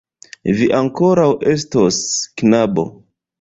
[0.61, 2.01] Vi ankoraŭ estos,
[2.43, 2.89] knabo!